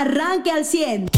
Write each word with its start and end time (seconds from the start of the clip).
arranque 0.00 0.50
al 0.50 0.64
100. 0.64 1.10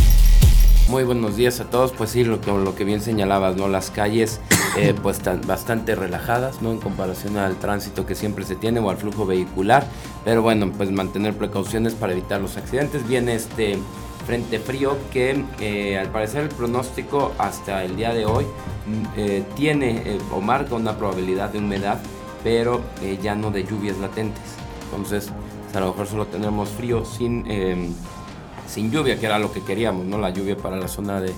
Muy 0.89 1.05
buenos 1.05 1.37
días 1.37 1.61
a 1.61 1.71
todos, 1.71 1.93
pues 1.93 2.11
sí, 2.11 2.25
lo, 2.25 2.39
lo 2.59 2.75
que 2.75 2.83
bien 2.83 3.01
señalabas, 3.01 3.55
¿no? 3.57 3.69
Las 3.69 3.93
calles 3.93 4.41
eh, 4.77 4.93
pues 5.01 5.19
están 5.19 5.41
bastante 5.47 5.95
relajadas, 5.95 6.61
¿no? 6.63 6.73
En 6.73 6.79
comparación 6.79 7.37
al 7.37 7.57
tránsito 7.57 8.05
que 8.07 8.17
siempre 8.17 8.45
se 8.45 8.57
tiene 8.57 8.81
o 8.81 8.91
al 8.91 8.97
flujo 8.97 9.25
vehicular, 9.25 9.87
pero 10.25 10.43
bueno, 10.43 10.73
pues 10.77 10.91
mantener 10.91 11.35
precauciones 11.35 11.95
para 11.95 12.13
evitar 12.13 12.41
los 12.41 12.57
accidentes. 12.57 13.07
Viene 13.07 13.37
este 13.37 13.79
frente 14.27 14.59
frío 14.59 14.97
que 15.13 15.45
eh, 15.61 15.97
al 15.97 16.09
parecer 16.09 16.43
el 16.43 16.49
pronóstico 16.49 17.33
hasta 17.39 17.85
el 17.85 17.95
día 17.95 18.13
de 18.13 18.27
hoy 18.27 18.45
mm, 18.45 19.05
eh, 19.17 19.45
tiene 19.55 20.19
o 20.33 20.41
marca 20.41 20.75
una 20.75 20.97
probabilidad 20.97 21.51
de 21.51 21.59
humedad, 21.59 22.01
pero 22.43 22.83
ya 23.23 23.37
no 23.37 23.53
de 23.53 23.63
lluvias 23.63 23.97
latentes. 23.99 24.43
Entonces, 24.87 25.31
a 25.73 25.81
lo 25.81 25.87
mejor 25.89 26.07
solo 26.09 26.27
tendremos 26.27 26.69
frío 26.71 27.05
sin 27.05 27.49
em, 27.51 27.95
sin 28.73 28.91
lluvia, 28.91 29.21
que 29.21 29.27
era 29.27 29.39
lo 29.39 29.53
que 29.53 29.61
queríamos, 29.61 30.07
¿no? 30.07 30.17
La 30.17 30.31
lluvia 30.31 30.57
para 30.57 30.77
la 30.77 30.89
zona 30.89 31.21
de 31.21 31.35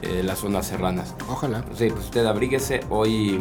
eh, 0.00 0.22
las 0.24 0.38
zonas 0.38 0.66
serranas. 0.66 1.14
Ojalá. 1.28 1.62
Sí, 1.74 1.90
pues 1.90 2.06
usted 2.06 2.24
abríguese. 2.24 2.80
Hoy, 2.88 3.38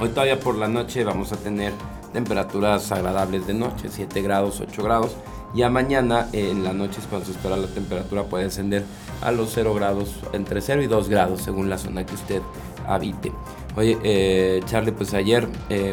hoy 0.00 0.08
todavía 0.08 0.40
por 0.40 0.56
la 0.56 0.66
noche 0.66 1.04
vamos 1.04 1.32
a 1.32 1.36
tener 1.36 1.74
temperaturas 2.14 2.90
agradables 2.90 3.46
de 3.46 3.52
noche, 3.52 3.88
7 3.90 4.22
grados, 4.22 4.60
8 4.60 4.82
grados. 4.82 5.12
Ya 5.54 5.68
mañana 5.68 6.28
eh, 6.32 6.48
en 6.50 6.64
la 6.64 6.72
noche 6.72 7.00
es 7.00 7.06
cuando 7.06 7.26
se 7.26 7.32
espera 7.32 7.58
la 7.58 7.66
temperatura 7.66 8.22
puede 8.22 8.46
ascender 8.46 8.86
a 9.20 9.30
los 9.30 9.50
0 9.52 9.74
grados, 9.74 10.14
entre 10.32 10.62
0 10.62 10.80
y 10.80 10.86
2 10.86 11.10
grados 11.10 11.42
según 11.42 11.68
la 11.68 11.76
zona 11.76 12.06
que 12.06 12.14
usted 12.14 12.40
habite. 12.86 13.30
Oye, 13.76 13.98
eh, 14.02 14.62
Charlie, 14.64 14.92
pues 14.92 15.12
ayer, 15.12 15.46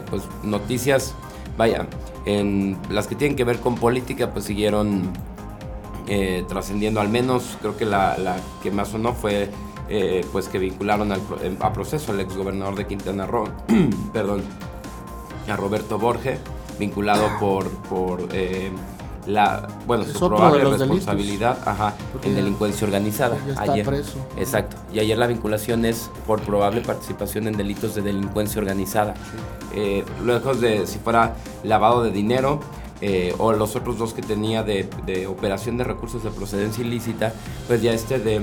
pues 0.09 0.23
noticias, 0.43 1.13
vaya, 1.57 1.85
en 2.25 2.77
las 2.89 3.07
que 3.07 3.15
tienen 3.15 3.35
que 3.35 3.43
ver 3.43 3.59
con 3.59 3.75
política, 3.75 4.31
pues 4.31 4.45
siguieron 4.45 5.11
eh, 6.11 6.43
trascendiendo 6.47 6.99
al 7.01 7.09
menos, 7.09 7.55
creo 7.61 7.77
que 7.77 7.85
la, 7.85 8.17
que 8.63 8.71
más 8.71 8.87
sonó 8.87 9.13
fue 9.13 9.47
eh, 9.89 10.25
pues 10.31 10.47
que 10.47 10.57
vincularon 10.57 11.11
al, 11.11 11.21
a 11.59 11.71
proceso 11.71 12.11
al 12.11 12.19
exgobernador 12.19 12.73
de 12.73 12.87
Quintana 12.87 13.27
Roo, 13.27 13.47
perdón, 14.11 14.41
a 15.47 15.55
Roberto 15.55 15.99
Borge, 15.99 16.39
vinculado 16.79 17.29
por, 17.39 17.69
por 17.83 18.27
eh, 18.33 18.71
la, 19.27 19.67
bueno, 19.85 20.03
su 20.03 20.17
probable 20.17 20.63
responsabilidad 20.63 21.59
ajá, 21.63 21.93
en 22.23 22.33
delincuencia 22.33 22.87
organizada. 22.87 23.37
ayer, 23.57 23.85
preso. 23.85 24.17
Exacto. 24.35 24.77
Y 24.91 24.97
ayer 24.97 25.15
la 25.15 25.27
vinculación 25.27 25.85
es 25.85 26.09
por 26.25 26.41
probable 26.41 26.81
participación 26.81 27.47
en 27.47 27.55
delitos 27.55 27.93
de 27.93 28.01
delincuencia 28.01 28.59
organizada. 28.59 29.13
lejos 30.25 30.59
de 30.59 30.87
si 30.87 30.97
fuera 30.97 31.35
lavado 31.63 32.01
de 32.01 32.09
dinero, 32.09 32.61
eh, 33.01 33.33
o 33.37 33.53
los 33.53 33.75
otros 33.77 33.97
dos 33.97 34.13
que 34.13 34.21
tenía 34.21 34.63
de, 34.63 34.87
operación 35.27 35.77
de 35.77 35.85
recursos 35.85 36.23
de 36.23 36.31
procedencia 36.31 36.83
ilícita, 36.83 37.33
pues 37.67 37.81
ya 37.81 37.93
este 37.93 38.19
de 38.19 38.41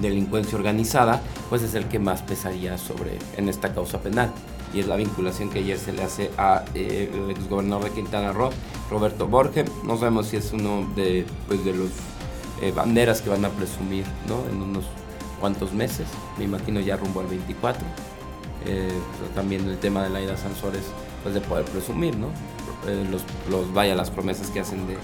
delincuencia 0.00 0.56
organizada, 0.56 1.20
pues 1.48 1.62
es 1.62 1.74
el 1.74 1.86
que 1.86 1.98
más 1.98 2.22
pesaría 2.22 2.78
sobre 2.78 3.18
en 3.36 3.48
esta 3.48 3.74
causa 3.74 4.00
penal. 4.00 4.30
Y 4.72 4.80
es 4.80 4.86
la 4.86 4.96
vinculación 4.96 5.48
que 5.48 5.60
ayer 5.60 5.78
se 5.78 5.92
le 5.92 6.02
hace 6.02 6.30
a 6.36 6.64
eh, 6.74 7.10
exgobernador 7.30 7.84
de 7.84 7.90
Quintana 7.90 8.32
Roo, 8.32 8.50
Roberto 8.90 9.26
Borge. 9.26 9.64
No 9.84 9.96
sabemos 9.96 10.26
si 10.26 10.36
es 10.36 10.52
uno 10.52 10.86
de, 10.94 11.24
pues, 11.48 11.64
de 11.64 11.72
los 11.72 11.90
eh, 12.60 12.72
banderas 12.72 13.22
que 13.22 13.30
van 13.30 13.44
a 13.44 13.48
presumir 13.48 14.04
¿no? 14.28 14.44
en 14.50 14.62
unos 14.62 14.84
cuantos 15.40 15.72
meses. 15.72 16.06
Me 16.36 16.44
imagino 16.44 16.80
ya 16.80 16.96
rumbo 16.96 17.20
al 17.20 17.26
24. 17.26 17.86
también 19.34 19.66
el 19.68 19.78
tema 19.78 20.02
de 20.02 20.10
la 20.10 20.20
ida 20.20 20.36
Sansores, 20.36 20.84
pues 21.22 21.34
de 21.34 21.40
poder 21.40 21.64
presumir, 21.64 22.16
¿no? 22.16 22.28
Eh, 22.86 23.06
los, 23.10 23.22
los, 23.50 23.72
vaya 23.72 23.94
las 23.94 24.10
promesas 24.10 24.50
que 24.50 24.60
hacen 24.60 24.86
de, 24.86 24.96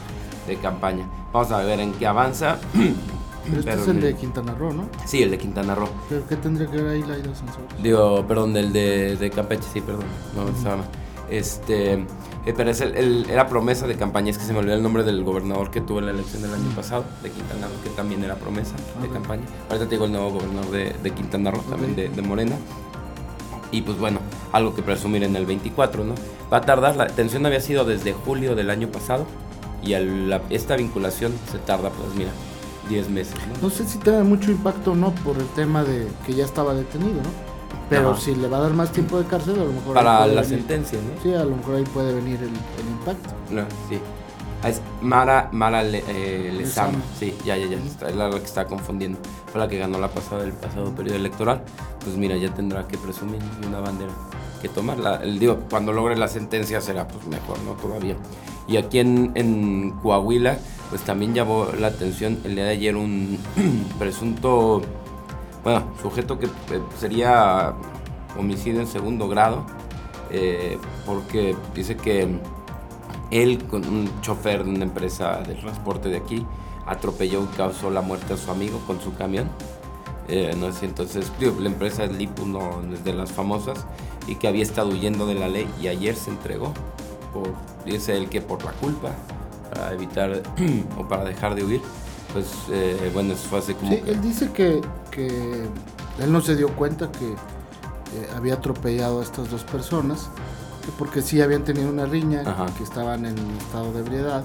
de, 0.46 0.60
campaña. 0.60 1.06
Vamos 1.32 1.50
a 1.52 1.58
ver 1.58 1.80
en 1.80 1.92
qué 1.92 2.06
avanza. 2.06 2.58
Pero 3.44 3.58
este 3.58 3.72
es 3.72 3.88
el 3.88 4.00
de 4.00 4.14
Quintana 4.14 4.54
Roo, 4.54 4.72
¿no? 4.72 4.88
Sí, 5.04 5.22
el 5.22 5.32
de 5.32 5.38
Quintana 5.38 5.74
Roo. 5.74 5.88
¿Pero 6.08 6.26
qué 6.28 6.36
tendría 6.36 6.70
que 6.70 6.76
ver 6.76 6.92
ahí 6.92 7.02
la 7.02 7.18
ida 7.18 7.34
Sansores? 7.34 7.82
Digo, 7.82 8.24
perdón, 8.26 8.52
del 8.52 8.72
de, 8.72 9.16
de 9.16 9.30
Campeche, 9.30 9.64
sí, 9.72 9.80
perdón. 9.80 10.04
No, 10.36 10.44
uh 10.44 10.82
Este, 11.28 11.94
eh, 11.94 12.54
pero 12.56 12.70
es 12.70 12.80
el, 12.80 13.28
era 13.28 13.48
promesa 13.48 13.88
de 13.88 13.96
campaña, 13.96 14.30
es 14.30 14.38
que 14.38 14.44
se 14.44 14.52
me 14.52 14.60
olvidó 14.60 14.76
el 14.76 14.82
nombre 14.82 15.02
del 15.02 15.24
gobernador 15.24 15.72
que 15.72 15.80
tuvo 15.80 15.98
en 15.98 16.06
la 16.06 16.12
elección 16.12 16.42
del 16.42 16.54
año 16.54 16.70
pasado, 16.76 17.04
de 17.20 17.30
Quintana 17.30 17.66
Roo, 17.66 17.82
que 17.82 17.90
también 17.90 18.22
era 18.22 18.36
promesa 18.36 18.76
de 19.00 19.08
campaña. 19.08 19.42
Ahorita 19.68 19.86
te 19.86 19.96
digo 19.96 20.04
el 20.04 20.12
nuevo 20.12 20.30
gobernador 20.30 20.70
de, 20.70 20.94
de 21.02 21.10
Quintana 21.10 21.50
Roo, 21.50 21.62
también 21.62 21.96
de, 21.96 22.10
de 22.10 22.22
Morena 22.22 22.54
y 23.72 23.82
pues 23.82 23.98
bueno, 23.98 24.20
algo 24.52 24.74
que 24.74 24.82
presumir 24.82 25.24
en 25.24 25.34
el 25.34 25.46
24, 25.46 26.04
¿no? 26.04 26.14
Va 26.52 26.58
a 26.58 26.60
tardar, 26.60 26.96
la 26.96 27.04
atención 27.04 27.46
había 27.46 27.60
sido 27.60 27.84
desde 27.84 28.12
julio 28.12 28.54
del 28.54 28.68
año 28.68 28.88
pasado 28.88 29.26
y 29.82 29.94
esta 30.50 30.76
vinculación 30.76 31.32
se 31.50 31.58
tarda, 31.58 31.90
pues 31.90 32.14
mira, 32.14 32.30
10 32.88 33.08
meses, 33.08 33.34
¿no? 33.48 33.68
No 33.68 33.74
sé 33.74 33.86
si 33.86 33.98
tenga 33.98 34.22
mucho 34.22 34.50
impacto 34.50 34.92
o 34.92 34.94
no 34.94 35.14
por 35.14 35.38
el 35.38 35.46
tema 35.48 35.82
de 35.82 36.08
que 36.26 36.34
ya 36.34 36.44
estaba 36.44 36.74
detenido, 36.74 37.14
¿no? 37.14 37.52
Pero 37.88 38.16
si 38.16 38.34
le 38.34 38.48
va 38.48 38.58
a 38.58 38.60
dar 38.60 38.72
más 38.72 38.92
tiempo 38.92 39.18
de 39.18 39.24
cárcel, 39.24 39.54
a 39.60 39.64
lo 39.64 39.72
mejor... 39.72 39.94
Para 39.94 40.26
la 40.26 40.44
sentencia, 40.44 40.98
¿no? 40.98 41.22
Sí, 41.22 41.34
a 41.34 41.44
lo 41.44 41.56
mejor 41.56 41.76
ahí 41.76 41.84
puede 41.84 42.14
venir 42.14 42.36
el, 42.36 42.48
el 42.48 42.90
impacto. 42.90 43.30
No, 43.50 43.62
sí. 43.88 43.98
Ah, 44.62 44.68
es 44.68 44.80
Mara, 45.00 45.48
Mara 45.52 45.82
Le, 45.82 46.04
eh, 46.06 46.66
Sí, 47.18 47.34
ya, 47.44 47.56
ya, 47.56 47.66
ya. 47.66 47.78
Es 48.08 48.16
la 48.16 48.30
que 48.30 48.36
está 48.36 48.66
confundiendo. 48.66 49.18
Fue 49.50 49.60
la 49.60 49.68
que 49.68 49.78
ganó 49.78 49.98
la 49.98 50.08
pasada 50.08 50.44
el 50.44 50.52
pasado 50.52 50.94
periodo 50.94 51.16
electoral. 51.16 51.62
Pues 52.02 52.16
mira, 52.16 52.36
ya 52.36 52.54
tendrá 52.54 52.86
que 52.86 52.96
presumir 52.96 53.40
una 53.66 53.80
bandera 53.80 54.12
que 54.62 54.68
tomarla. 54.68 55.16
El, 55.16 55.38
digo, 55.38 55.58
cuando 55.68 55.92
logre 55.92 56.16
la 56.16 56.28
sentencia 56.28 56.80
será 56.80 57.08
pues 57.08 57.26
mejor, 57.26 57.58
¿no? 57.62 57.72
Todavía. 57.72 58.16
Y 58.68 58.76
aquí 58.76 59.00
en, 59.00 59.32
en 59.34 59.90
Coahuila, 60.02 60.56
pues 60.88 61.02
también 61.02 61.34
llamó 61.34 61.66
la 61.78 61.88
atención 61.88 62.38
el 62.44 62.54
día 62.54 62.64
de 62.64 62.70
ayer 62.70 62.96
un 62.96 63.38
presunto, 63.98 64.80
bueno, 65.64 65.84
sujeto 66.00 66.38
que 66.38 66.46
eh, 66.46 66.80
sería 66.98 67.74
homicidio 68.38 68.80
en 68.80 68.86
segundo 68.86 69.28
grado, 69.28 69.66
eh, 70.30 70.78
porque 71.04 71.56
dice 71.74 71.96
que 71.96 72.38
él, 73.30 73.64
con 73.64 73.86
un 73.86 74.20
chofer 74.20 74.64
de 74.64 74.70
una 74.70 74.84
empresa 74.84 75.42
de 75.46 75.54
transporte 75.54 76.08
de 76.08 76.18
aquí, 76.18 76.46
atropelló 76.86 77.42
y 77.42 77.56
causó 77.56 77.90
la 77.90 78.02
muerte 78.02 78.34
a 78.34 78.36
su 78.36 78.50
amigo 78.50 78.78
con 78.86 79.00
su 79.00 79.14
camión. 79.14 79.50
Eh, 80.28 80.54
no 80.58 80.72
sé, 80.72 80.86
entonces, 80.86 81.32
la 81.40 81.66
empresa 81.66 82.04
es 82.04 82.12
Lipu, 82.12 82.46
no 82.46 82.82
es 82.92 83.02
de 83.04 83.12
las 83.12 83.32
famosas, 83.32 83.86
y 84.26 84.36
que 84.36 84.48
había 84.48 84.62
estado 84.62 84.90
huyendo 84.90 85.26
de 85.26 85.34
la 85.34 85.48
ley 85.48 85.68
y 85.80 85.88
ayer 85.88 86.16
se 86.16 86.30
entregó. 86.30 86.72
Por, 87.32 87.54
dice 87.84 88.16
él 88.16 88.28
que 88.28 88.40
por 88.40 88.64
la 88.64 88.72
culpa, 88.72 89.10
para 89.72 89.92
evitar 89.92 90.42
o 90.98 91.08
para 91.08 91.24
dejar 91.24 91.54
de 91.54 91.64
huir. 91.64 91.80
Pues 92.32 92.46
eh, 92.70 93.10
bueno, 93.12 93.34
eso 93.34 93.48
fue 93.48 93.58
así 93.58 93.74
como. 93.74 93.92
Sí, 93.92 94.02
él 94.06 94.20
dice 94.22 94.50
que, 94.52 94.80
que, 95.10 95.26
él 96.18 96.32
no 96.32 96.40
se 96.40 96.56
dio 96.56 96.68
cuenta 96.70 97.10
que 97.12 97.26
eh, 97.26 98.28
había 98.36 98.54
atropellado 98.54 99.20
a 99.20 99.22
estas 99.22 99.50
dos 99.50 99.64
personas 99.64 100.28
porque 100.98 101.22
sí 101.22 101.40
habían 101.40 101.64
tenido 101.64 101.88
una 101.88 102.06
riña, 102.06 102.42
que 102.76 102.82
estaban 102.82 103.24
en 103.24 103.36
estado 103.58 103.92
de 103.92 104.00
ebriedad, 104.00 104.44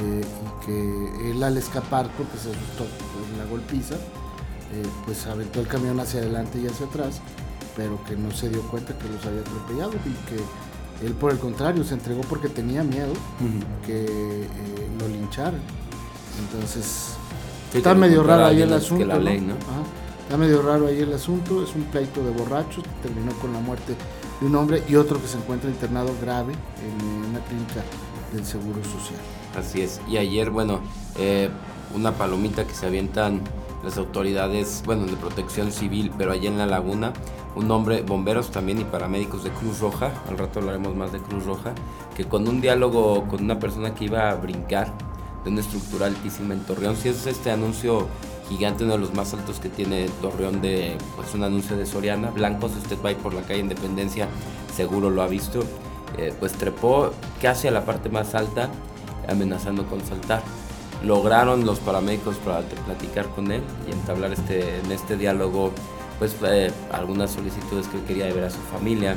eh, 0.00 0.22
y 0.22 0.66
que 0.66 1.30
él 1.30 1.42
al 1.42 1.56
escapar, 1.56 2.08
porque 2.16 2.38
se 2.38 2.50
asustó 2.50 2.84
en 3.32 3.38
la 3.38 3.44
golpiza, 3.44 3.96
eh, 3.96 4.86
pues 5.04 5.26
aventó 5.26 5.60
el 5.60 5.66
camión 5.66 5.98
hacia 6.00 6.20
adelante 6.20 6.58
y 6.58 6.66
hacia 6.66 6.86
atrás, 6.86 7.20
pero 7.76 8.02
que 8.04 8.16
no 8.16 8.30
se 8.30 8.48
dio 8.48 8.62
cuenta 8.62 8.96
que 8.96 9.08
los 9.08 9.24
había 9.24 9.40
atropellado 9.40 9.92
y 9.92 10.28
que 10.28 11.06
él 11.06 11.14
por 11.14 11.32
el 11.32 11.38
contrario 11.38 11.82
se 11.84 11.94
entregó 11.94 12.20
porque 12.22 12.48
tenía 12.48 12.82
miedo 12.82 13.12
que 13.86 14.04
eh, 14.04 14.46
lo 14.98 15.08
lincharan. 15.08 15.60
Entonces, 16.38 17.14
está 17.72 17.94
medio 17.94 18.22
raro 18.22 18.46
ahí 18.46 18.62
el 18.62 18.72
asunto. 18.72 19.04
está 19.10 20.36
medio 20.36 20.62
raro 20.62 20.86
ahí 20.86 21.00
el 21.00 21.12
asunto, 21.12 21.62
es 21.62 21.74
un 21.74 21.84
pleito 21.84 22.22
de 22.22 22.30
borrachos 22.30 22.84
que 22.84 23.08
terminó 23.08 23.32
con 23.34 23.52
la 23.52 23.60
muerte 23.60 23.94
de 24.40 24.46
un 24.46 24.54
hombre 24.56 24.82
y 24.88 24.96
otro 24.96 25.20
que 25.20 25.28
se 25.28 25.38
encuentra 25.38 25.70
internado 25.70 26.10
grave 26.20 26.52
en 26.52 27.30
una 27.30 27.40
clínica 27.40 27.82
del 28.32 28.44
Seguro 28.44 28.82
Social. 28.84 29.20
Así 29.56 29.82
es. 29.82 30.00
Y 30.08 30.16
ayer, 30.16 30.50
bueno, 30.50 30.80
eh, 31.18 31.50
una 31.94 32.12
palomita 32.12 32.66
que 32.66 32.74
se 32.74 32.86
avientan 32.86 33.40
las 33.82 33.96
autoridades, 33.96 34.82
bueno, 34.84 35.06
de 35.06 35.16
protección 35.16 35.72
civil, 35.72 36.12
pero 36.16 36.32
allá 36.32 36.48
en 36.48 36.58
la 36.58 36.66
laguna, 36.66 37.12
un 37.56 37.70
hombre, 37.70 38.02
bomberos 38.02 38.50
también 38.50 38.80
y 38.80 38.84
paramédicos 38.84 39.44
de 39.44 39.50
Cruz 39.50 39.80
Roja, 39.80 40.12
al 40.28 40.38
rato 40.38 40.60
hablaremos 40.60 40.94
más 40.94 41.12
de 41.12 41.18
Cruz 41.18 41.44
Roja, 41.44 41.74
que 42.16 42.24
con 42.24 42.46
un 42.48 42.60
diálogo 42.60 43.26
con 43.28 43.42
una 43.42 43.58
persona 43.58 43.94
que 43.94 44.04
iba 44.04 44.30
a 44.30 44.34
brincar 44.34 44.92
de 45.44 45.50
una 45.50 45.60
estructura 45.60 46.06
altísima 46.06 46.54
en 46.54 46.60
Torreón, 46.60 46.96
si 46.96 47.08
es 47.08 47.26
este 47.26 47.50
anuncio 47.50 48.08
gigante, 48.50 48.84
uno 48.84 48.94
de 48.94 48.98
los 48.98 49.14
más 49.14 49.32
altos 49.32 49.60
que 49.60 49.68
tiene 49.68 50.08
Torreón 50.20 50.60
de 50.60 50.96
pues 51.16 51.34
un 51.34 51.44
anuncio 51.44 51.76
de 51.76 51.86
Soriana. 51.86 52.30
Blanco, 52.30 52.68
si 52.68 52.78
usted 52.78 52.98
va 53.04 53.16
por 53.22 53.32
la 53.32 53.42
calle 53.42 53.60
Independencia, 53.60 54.28
seguro 54.74 55.08
lo 55.08 55.22
ha 55.22 55.28
visto. 55.28 55.60
Eh, 56.18 56.34
pues 56.38 56.52
trepó 56.54 57.12
casi 57.40 57.68
a 57.68 57.70
la 57.70 57.84
parte 57.84 58.08
más 58.08 58.34
alta, 58.34 58.68
amenazando 59.28 59.86
con 59.86 60.04
saltar. 60.04 60.42
Lograron 61.04 61.64
los 61.64 61.78
paramédicos 61.78 62.36
para 62.36 62.60
platicar 62.60 63.28
con 63.28 63.52
él 63.52 63.62
y 63.88 63.92
entablar 63.92 64.32
este, 64.32 64.80
en 64.80 64.92
este 64.92 65.16
diálogo 65.16 65.70
pues 66.20 66.36
eh, 66.44 66.70
algunas 66.92 67.32
solicitudes 67.32 67.88
que 67.88 68.00
quería 68.04 68.26
ver 68.26 68.44
a 68.44 68.50
su 68.50 68.60
familia, 68.72 69.16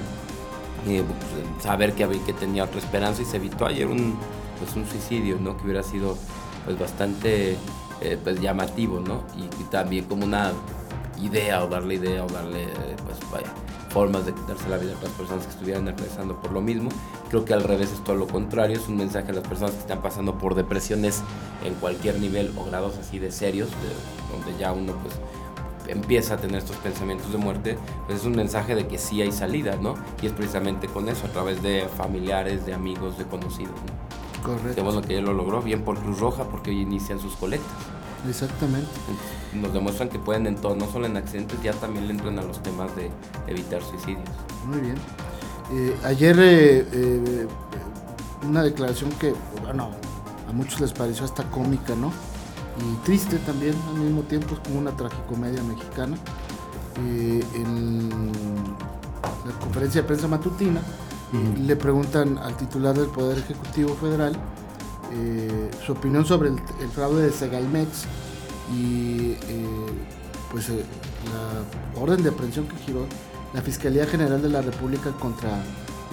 y, 0.88 1.02
pues, 1.02 1.64
saber 1.64 1.94
que, 1.94 2.08
que 2.26 2.34
tenía 2.34 2.64
otra 2.64 2.80
esperanza 2.80 3.22
y 3.22 3.26
se 3.26 3.38
evitó 3.38 3.68
ayer 3.68 3.86
un, 3.86 4.18
pues, 4.58 4.76
un 4.76 4.88
suicidio, 4.88 5.38
¿no? 5.40 5.56
que 5.56 5.66
hubiera 5.66 5.84
sido 5.84 6.18
pues 6.66 6.80
bastante 6.80 7.58
eh, 8.02 8.18
pues 8.24 8.40
llamativo, 8.40 9.00
¿no? 9.00 9.24
Y, 9.38 9.64
también 9.66 10.06
como 10.06 10.24
una 10.24 10.52
idea 11.22 11.64
o 11.64 11.68
darle 11.68 11.96
idea 11.96 12.24
o 12.24 12.28
darle 12.28 12.68
pues 13.06 13.18
vaya 13.32 13.52
formas 13.90 14.26
de 14.26 14.34
quitarse 14.34 14.68
la 14.70 14.78
vida 14.78 14.94
a 14.98 15.04
las 15.04 15.12
personas 15.12 15.46
que 15.46 15.52
estuvieran 15.52 15.88
atravesando 15.88 16.40
por 16.40 16.52
lo 16.52 16.62
mismo. 16.62 16.90
Creo 17.30 17.46
que 17.46 17.54
al 17.54 17.64
revés 17.64 17.92
es 17.92 18.04
todo 18.04 18.16
lo 18.16 18.28
contrario, 18.28 18.78
es 18.78 18.88
un 18.88 18.98
mensaje 18.98 19.32
a 19.32 19.34
las 19.34 19.48
personas 19.48 19.74
que 19.74 19.80
están 19.80 20.02
pasando 20.02 20.38
por 20.38 20.56
depresiones 20.56 21.22
en 21.64 21.74
cualquier 21.76 22.20
nivel 22.20 22.52
o 22.58 22.66
grados 22.66 22.98
así 22.98 23.20
de 23.20 23.32
serios, 23.32 23.70
donde 24.32 24.58
ya 24.60 24.72
uno 24.74 24.94
pues 25.02 25.16
empieza 25.88 26.36
a 26.36 26.38
tener 26.38 26.58
estos 26.58 26.78
pensamientos 26.78 27.32
de 27.32 27.38
muerte, 27.38 27.78
pues 28.06 28.20
es 28.20 28.26
un 28.26 28.36
mensaje 28.36 28.76
de 28.76 28.88
que 28.88 28.98
sí 28.98 29.22
hay 29.22 29.32
salida, 29.32 29.78
¿no? 29.78 29.96
Y 30.22 30.28
es 30.28 30.32
precisamente 30.32 30.88
con 30.88 31.10
eso, 31.10 31.28
a 31.28 31.30
través 31.30 31.62
de 31.62 31.88
familiares, 31.98 32.66
de 32.66 32.74
amigos, 32.74 33.18
de 33.18 33.26
conocidos, 33.26 33.76
¿no? 33.76 34.44
Correcto. 34.44 34.76
Qué 34.76 34.82
bueno 34.82 35.02
que 35.02 35.18
él 35.18 35.26
lo 35.26 35.34
logró, 35.34 35.62
bien 35.62 35.84
por 35.84 35.98
Cruz 36.00 36.20
Roja, 36.20 36.44
porque 36.46 36.72
hoy 36.72 36.82
inician 36.82 37.20
sus 37.20 37.36
colectas. 37.36 37.72
Exactamente. 38.28 38.88
Nos 39.54 39.74
demuestran 39.74 40.10
que 40.10 40.20
pueden 40.20 40.48
en 40.48 40.56
todo, 40.56 40.76
no 40.76 40.90
solo 40.90 41.06
en 41.06 41.18
accidentes, 41.18 41.62
ya 41.62 41.74
también 41.74 42.08
le 42.08 42.14
entran 42.14 42.40
a 42.40 42.44
los 42.44 42.62
temas 42.64 42.96
de 42.96 43.10
evitar 43.48 43.82
suicidios. 43.82 44.30
Muy 44.66 44.80
bien. 44.80 44.96
Eh, 45.72 45.96
ayer 46.04 46.38
eh, 46.40 46.88
eh, 46.92 47.48
una 48.48 48.64
declaración 48.64 49.12
que, 49.12 49.34
bueno, 49.62 49.92
a 50.48 50.52
muchos 50.52 50.82
les 50.82 50.92
pareció 50.94 51.26
hasta 51.26 51.44
cómica, 51.50 51.96
¿no? 51.96 52.12
Y 52.80 53.06
triste 53.06 53.38
también 53.40 53.76
al 53.90 54.02
mismo 54.02 54.22
tiempo, 54.24 54.56
es 54.56 54.60
como 54.60 54.80
una 54.80 54.92
tragicomedia 54.92 55.62
mexicana. 55.64 56.18
Eh, 56.98 57.44
en 57.56 58.10
la 59.46 59.60
conferencia 59.60 60.02
de 60.02 60.08
prensa 60.08 60.28
matutina 60.28 60.82
le 61.66 61.76
preguntan 61.76 62.38
al 62.38 62.56
titular 62.56 62.96
del 62.96 63.08
Poder 63.08 63.40
Ejecutivo 63.40 63.96
Federal 63.96 64.34
eh, 65.12 65.72
su 65.84 65.94
opinión 65.94 66.24
sobre 66.26 66.50
el, 66.50 66.60
fraude 66.94 67.24
de 67.24 67.32
Segalmex 67.32 68.06
y 68.76 69.32
eh, 69.32 69.66
pues 70.52 70.70
la 70.70 72.00
orden 72.00 72.22
de 72.22 72.30
aprehensión 72.30 72.68
que 72.68 72.76
giró 72.78 73.08
la 73.54 73.64
Fiscalía 73.64 74.06
General 74.06 74.42
de 74.42 74.50
la 74.50 74.62
República 74.62 75.12
contra 75.12 75.64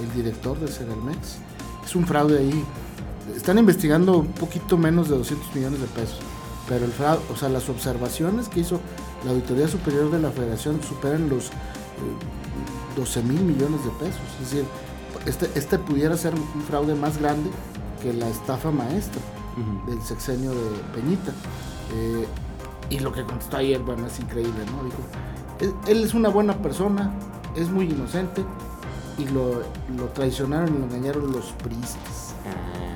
el 0.02 0.12
director 0.14 0.58
de 0.58 0.68
Segalmex. 0.68 1.36
Es 1.84 1.94
un 1.94 2.06
fraude 2.06 2.38
ahí. 2.38 2.64
Están 3.36 3.58
investigando 3.58 4.18
un 4.18 4.32
poquito 4.32 4.78
menos 4.78 5.10
de 5.10 5.18
200 5.18 5.54
millones 5.54 5.80
de 5.80 5.86
pesos 5.88 6.20
pero 6.70 6.84
el 6.84 6.92
fraude, 6.92 7.20
o 7.32 7.36
sea, 7.36 7.48
las 7.48 7.68
observaciones 7.68 8.48
que 8.48 8.60
hizo 8.60 8.80
la 9.24 9.32
Auditoría 9.32 9.66
Superior 9.66 10.08
de 10.08 10.20
la 10.20 10.30
Federación 10.30 10.80
superan 10.80 11.28
los 11.28 11.50
12 12.96 13.18
eh, 13.18 13.22
mil 13.24 13.40
millones 13.42 13.84
de 13.84 13.90
pesos. 13.98 14.20
Es 14.40 14.50
decir, 14.52 14.64
este, 15.26 15.50
este 15.58 15.80
pudiera 15.80 16.16
ser 16.16 16.32
un 16.32 16.62
fraude 16.62 16.94
más 16.94 17.18
grande 17.18 17.50
que 18.00 18.12
la 18.12 18.28
estafa 18.28 18.70
maestra 18.70 19.20
del 19.88 20.00
sexenio 20.00 20.52
de 20.52 20.78
Peñita. 20.94 21.32
Eh, 21.92 22.26
y 22.88 23.00
lo 23.00 23.12
que 23.12 23.24
contestó 23.24 23.56
ayer, 23.56 23.80
bueno, 23.80 24.06
es 24.06 24.20
increíble, 24.20 24.64
¿no? 24.66 24.84
Dijo, 24.84 25.74
él, 25.88 26.04
es 26.04 26.14
una 26.14 26.28
buena 26.28 26.56
persona, 26.62 27.12
es 27.56 27.68
muy 27.68 27.86
inocente 27.86 28.44
y 29.18 29.24
lo, 29.26 29.62
lo 29.96 30.06
traicionaron 30.14 30.68
y 30.68 30.78
lo 30.78 30.84
engañaron 30.84 31.32
los 31.32 31.46
priistas. 31.46 32.36
Ah 32.46 32.90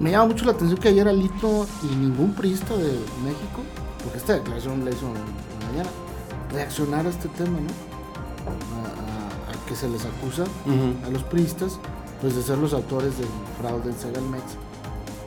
me 0.00 0.10
llama 0.10 0.26
mucho 0.26 0.46
la 0.46 0.52
atención 0.52 0.80
que 0.80 0.88
ayer 0.88 1.06
Alito 1.06 1.66
y 1.82 1.94
ningún 1.94 2.34
priista 2.34 2.74
de 2.74 2.90
México, 3.22 3.62
porque 4.02 4.18
esta 4.18 4.32
declaración 4.34 4.84
la 4.84 4.90
hizo 4.90 5.06
mañana, 5.08 5.90
reaccionar 6.50 7.06
a 7.06 7.10
este 7.10 7.28
tema, 7.28 7.60
¿no? 7.60 7.68
A, 8.48 9.68
que 9.68 9.76
se 9.76 9.88
les 9.88 10.04
acusa 10.04 10.44
a 11.06 11.10
los 11.10 11.22
priistas, 11.22 11.78
pues 12.20 12.34
de 12.34 12.42
ser 12.42 12.58
los 12.58 12.72
autores 12.72 13.16
del 13.18 13.28
fraude 13.60 13.90
en 13.90 13.96
Segalmex, 13.96 14.42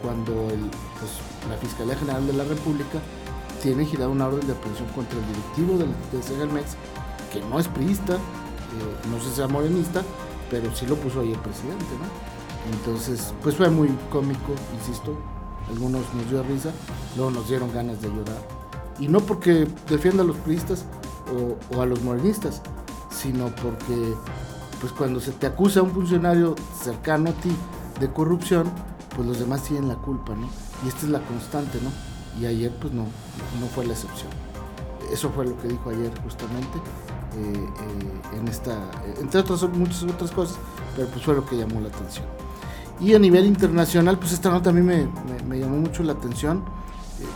cuando 0.01 0.33
pues, 0.33 1.11
la 1.49 1.55
Fiscalía 1.57 1.95
General 1.95 2.27
de 2.27 2.33
la 2.33 2.43
República 2.43 2.99
tiene 3.61 3.85
girado 3.85 4.11
una 4.11 4.27
orden 4.27 4.45
de 4.45 4.51
aprehensión 4.51 4.89
contra 4.89 5.17
el 5.17 5.25
directivo 5.27 5.77
de 6.11 6.23
Segalmex, 6.23 6.75
que 7.31 7.39
no 7.41 7.57
es 7.57 7.69
priista, 7.69 8.15
eh, 8.15 9.07
no 9.09 9.17
sé 9.19 9.29
si 9.29 9.35
sea 9.35 9.47
morenista, 9.47 10.03
pero 10.49 10.75
sí 10.75 10.85
lo 10.87 10.95
puso 10.95 11.21
ahí 11.21 11.31
el 11.31 11.39
presidente, 11.39 11.85
¿no? 12.01 12.42
Entonces, 12.71 13.33
pues 13.41 13.55
fue 13.55 13.69
muy 13.69 13.89
cómico, 14.11 14.53
insisto. 14.79 15.15
Algunos 15.69 16.01
nos 16.13 16.29
dio 16.29 16.43
risa, 16.43 16.71
luego 17.15 17.31
nos 17.31 17.47
dieron 17.47 17.73
ganas 17.73 18.01
de 18.01 18.09
llorar. 18.09 18.37
Y 18.99 19.07
no 19.07 19.19
porque 19.19 19.67
defienda 19.89 20.23
a 20.23 20.25
los 20.25 20.37
priistas 20.37 20.85
o, 21.73 21.81
a 21.81 21.85
los 21.85 22.01
morenistas, 22.03 22.61
sino 23.09 23.47
porque 23.47 24.13
pues 24.81 24.91
cuando 24.93 25.19
se 25.19 25.31
te 25.31 25.47
acusa 25.47 25.79
a 25.79 25.83
un 25.83 25.91
funcionario 25.91 26.55
cercano 26.81 27.29
a 27.29 27.33
ti 27.33 27.51
de 27.99 28.11
corrupción, 28.11 28.69
pues 29.15 29.27
los 29.27 29.39
demás 29.39 29.63
tienen 29.63 29.87
la 29.87 29.95
culpa, 29.95 30.35
¿no? 30.35 30.49
Y 30.83 30.89
esta 30.89 31.05
es 31.05 31.09
la 31.09 31.21
constante, 31.21 31.79
¿no? 31.81 31.91
Y 32.41 32.45
ayer 32.45 32.71
pues 32.81 32.93
no, 32.93 33.03
no 33.03 33.67
fue 33.73 33.85
la 33.85 33.93
excepción. 33.93 34.29
Eso 35.11 35.29
fue 35.29 35.45
lo 35.45 35.57
que 35.61 35.69
dijo 35.69 35.89
ayer 35.89 36.11
justamente 36.23 36.77
eh, 37.37 37.69
eh, 38.33 38.37
en 38.37 38.47
esta, 38.47 38.91
entre 39.19 39.39
otras 39.39 39.63
muchas 39.69 40.03
otras 40.03 40.31
cosas, 40.31 40.57
pero 40.95 41.07
pues 41.07 41.23
fue 41.23 41.35
lo 41.35 41.45
que 41.45 41.55
llamó 41.57 41.79
la 41.79 41.87
atención. 41.87 42.25
Y 43.03 43.13
a 43.13 43.19
nivel 43.19 43.45
internacional, 43.45 44.17
pues 44.17 44.31
esta 44.31 44.49
nota 44.49 44.69
a 44.69 44.73
mí 44.73 44.81
me, 44.81 45.59
llamó 45.59 45.77
mucho 45.77 46.03
la 46.03 46.13
atención. 46.13 46.63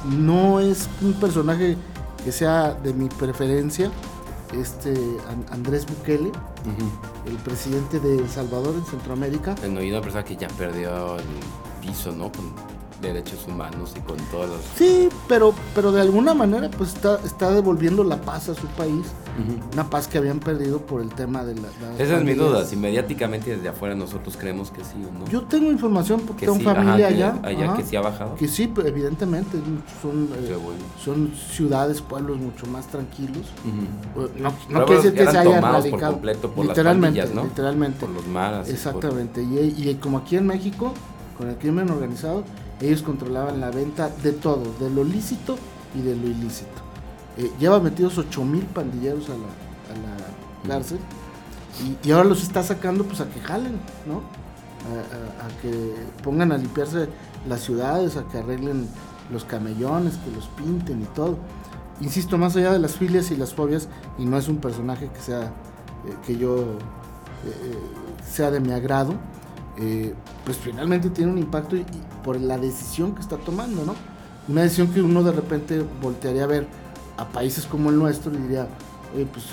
No 0.09 0.61
es 0.61 0.87
un 1.01 1.13
personaje 1.13 1.75
que 2.23 2.31
sea 2.31 2.73
de 2.73 2.93
mi 2.93 3.09
preferencia, 3.09 3.91
este 4.53 4.93
Andrés 5.51 5.85
Bukele, 5.85 6.31
el 7.25 7.35
presidente 7.37 7.99
de 7.99 8.17
El 8.17 8.29
Salvador 8.29 8.75
en 8.75 8.85
Centroamérica. 8.85 9.55
Bueno, 9.59 9.81
y 9.81 9.91
una 9.91 9.99
persona 10.01 10.23
que 10.23 10.37
ya 10.37 10.47
perdió 10.47 11.17
el 11.17 11.25
piso, 11.85 12.13
¿no? 12.13 12.31
Derechos 13.01 13.45
humanos 13.47 13.94
y 13.95 13.99
con 14.01 14.17
todos 14.31 14.49
los... 14.49 14.59
Sí, 14.75 15.09
pero, 15.27 15.53
pero 15.75 15.91
de 15.91 16.01
alguna 16.01 16.33
manera 16.33 16.69
pues 16.69 16.94
está, 16.94 17.19
está 17.23 17.51
devolviendo 17.51 18.03
la 18.03 18.21
paz 18.21 18.49
a 18.49 18.55
su 18.55 18.67
país, 18.67 19.05
una 19.73 19.88
paz 19.89 20.07
que 20.07 20.17
habían 20.17 20.39
perdido 20.39 20.79
por 20.79 21.01
el 21.01 21.09
tema 21.09 21.44
de 21.45 21.55
la... 21.55 21.67
Esa 21.99 22.17
es 22.17 22.23
mi 22.23 22.33
duda, 22.33 22.65
si 22.65 22.75
mediáticamente 22.75 23.55
desde 23.55 23.69
afuera 23.69 23.94
nosotros 23.94 24.35
creemos 24.38 24.71
que 24.71 24.83
sí 24.83 24.95
o 25.07 25.19
no. 25.19 25.27
Yo 25.27 25.44
tengo 25.44 25.71
información 25.71 26.21
porque 26.21 26.47
tengo 26.47 26.59
familia 26.59 27.07
allá. 27.07 27.39
allá 27.44 27.75
que 27.75 27.83
sí 27.83 27.95
ha 27.95 28.01
bajado. 28.01 28.35
Que 28.35 28.47
sí, 28.47 28.67
pues, 28.67 28.88
evidentemente, 28.88 29.59
son, 30.01 30.29
eh, 30.35 30.57
son 31.03 31.33
ciudades, 31.51 32.01
pueblos 32.01 32.38
mucho 32.38 32.65
más 32.67 32.88
tranquilos. 32.88 33.45
No, 34.39 34.53
no 34.69 34.85
quiere 34.85 35.01
decir 35.01 35.13
que 35.13 35.31
se 35.31 35.38
hayan 35.38 35.61
radicado. 35.61 36.00
Por 36.00 36.11
completo 36.13 36.51
por 36.51 36.65
literalmente, 36.65 37.19
las 37.19 37.33
¿no? 37.33 37.43
Literalmente. 37.43 38.00
Por 38.00 38.09
los 38.09 38.27
maras. 38.27 38.69
Exactamente. 38.69 39.43
Y, 39.43 39.75
y 39.77 39.95
como 39.95 40.19
aquí 40.19 40.38
en 40.38 40.47
México, 40.47 40.93
con 41.38 41.50
el 41.50 41.55
crimen 41.57 41.89
organizado, 41.89 42.43
ellos 42.81 43.01
controlaban 43.01 43.59
la 43.59 43.71
venta 43.71 44.09
de 44.09 44.33
todo, 44.33 44.63
de 44.79 44.89
lo 44.89 45.03
lícito 45.03 45.57
y 45.95 46.01
de 46.01 46.15
lo 46.15 46.27
ilícito. 46.27 46.81
Eh, 47.38 47.51
lleva 47.60 47.79
metidos 47.79 48.17
8 48.17 48.46
mil 48.46 48.65
pandilleros 48.65 49.29
a 49.29 49.34
la, 49.34 49.48
cárcel 50.67 51.00
y, 52.03 52.12
ahora 52.12 52.27
los 52.27 52.43
está 52.43 52.62
sacando 52.62 53.05
pues 53.05 53.22
a 53.22 53.29
que 53.29 53.39
jalen, 53.39 53.79
¿no? 54.05 54.22
A, 54.88 55.62
que 55.62 55.93
pongan 56.24 56.51
a 56.51 56.57
limpiarse 56.57 57.07
las 57.48 57.62
ciudades, 57.62 58.17
a 58.17 58.24
que 58.27 58.39
arreglen 58.39 58.88
los 59.31 59.46
camellones, 59.46 60.15
que 60.17 60.31
los 60.31 60.48
pinten 60.50 61.01
y 61.01 61.05
todo. 61.05 61.38
Insisto, 62.01 62.38
más 62.38 62.55
allá 62.55 62.74
de 62.74 62.79
las 62.79 62.96
filias 62.96 63.31
y 63.31 63.38
las 63.38 63.53
fobias, 63.53 63.88
y 64.17 64.25
no 64.25 64.38
es 64.38 64.48
un 64.50 64.57
personaje 64.57 65.10
que 65.10 65.19
sea 65.19 65.43
eh, 65.43 66.15
que 66.25 66.38
yo 66.38 66.77
eh, 67.46 67.79
sea 68.29 68.51
de 68.51 68.60
mi 68.60 68.72
agrado, 68.72 69.13
eh, 69.79 70.13
pues 70.43 70.57
finalmente 70.57 71.10
tiene 71.10 71.31
un 71.31 71.38
impacto 71.38 71.75
por 72.24 72.39
la 72.39 72.57
decisión 72.57 73.13
que 73.13 73.22
está 73.22 73.38
tomando, 73.38 73.86
¿no? 73.86 73.96
Una 74.48 74.63
decisión 74.63 74.88
que 74.88 75.01
uno 75.01 75.24
de 75.24 75.31
repente 75.31 75.84
voltearía 76.01 76.46
a 76.46 76.48
ver 76.48 76.67
a 77.17 77.25
países 77.27 77.65
como 77.65 77.89
el 77.89 77.98
nuestro 77.98 78.34
y 78.34 78.38
diría, 78.38 78.67
oye, 79.15 79.27
pues, 79.31 79.46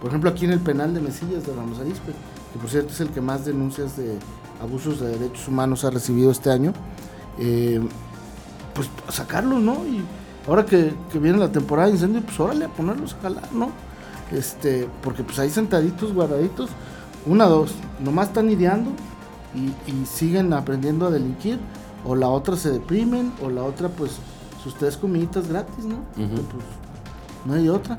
por 0.00 0.08
ejemplo, 0.08 0.30
aquí 0.30 0.44
en 0.44 0.52
el 0.52 0.60
penal 0.60 0.92
de 0.92 1.00
Mesillas 1.00 1.46
de 1.46 1.54
Ramos 1.54 1.78
Arizpe, 1.78 2.12
que 2.52 2.58
por 2.58 2.68
cierto 2.68 2.92
es 2.92 3.00
el 3.00 3.08
que 3.08 3.20
más 3.20 3.44
denuncias 3.44 3.96
de 3.96 4.18
abusos 4.60 5.00
de 5.00 5.18
derechos 5.18 5.48
humanos 5.48 5.84
ha 5.84 5.90
recibido 5.90 6.30
este 6.30 6.50
año, 6.50 6.72
eh, 7.38 7.80
pues 8.74 8.88
sacarlos, 9.08 9.62
¿no? 9.62 9.74
Y 9.86 10.04
ahora 10.46 10.66
que, 10.66 10.92
viene 11.14 11.38
la 11.38 11.52
temporada 11.52 11.88
de 11.88 11.94
incendio, 11.94 12.20
pues 12.22 12.38
órale 12.38 12.66
a 12.66 12.68
ponerlos 12.68 13.14
a 13.14 13.22
jalar, 13.22 13.52
¿no? 13.52 13.70
Este, 14.30 14.88
porque 15.02 15.22
pues 15.22 15.38
ahí 15.38 15.48
sentaditos, 15.48 16.12
guardaditos, 16.12 16.70
una, 17.26 17.46
dos, 17.46 17.72
nomás 18.02 18.28
están 18.28 18.50
ideando 18.50 18.90
y, 19.54 20.06
siguen 20.06 20.52
aprendiendo 20.52 21.06
a 21.06 21.10
delinquir, 21.10 21.58
o 22.04 22.14
la 22.14 22.28
otra 22.28 22.56
se 22.56 22.70
deprimen, 22.70 23.32
o 23.42 23.50
la 23.50 23.62
otra 23.62 23.88
pues 23.88 24.18
sus 24.62 24.74
tres 24.74 24.96
comiditas 24.96 25.48
gratis, 25.48 25.84
¿no? 25.84 25.96
pues, 26.14 26.64
no 27.44 27.54
hay 27.54 27.68
otra. 27.68 27.98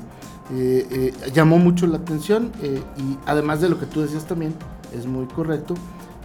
Eh, 0.54 0.88
eh, 0.92 1.32
llamó 1.34 1.58
mucho 1.58 1.88
la 1.88 1.98
atención 1.98 2.52
eh, 2.62 2.80
y 2.98 3.18
además 3.26 3.62
de 3.62 3.70
lo 3.70 3.80
que 3.80 3.88
tú 3.88 4.02
decías 4.02 4.26
también, 4.26 4.54
es 4.94 5.08
muy 5.08 5.26
correcto, 5.26 5.74